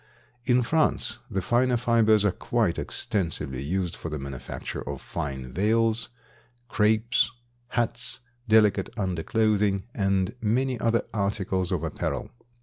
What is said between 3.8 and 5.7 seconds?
for the manufacture of fine